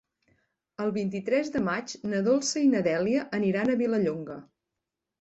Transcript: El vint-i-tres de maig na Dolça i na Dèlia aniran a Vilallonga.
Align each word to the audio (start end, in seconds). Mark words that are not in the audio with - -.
El 0.85 0.93
vint-i-tres 0.95 1.53
de 1.57 1.61
maig 1.69 1.95
na 2.15 2.23
Dolça 2.31 2.65
i 2.65 2.73
na 2.75 2.83
Dèlia 2.91 3.31
aniran 3.43 3.71
a 3.71 3.81
Vilallonga. 3.87 4.43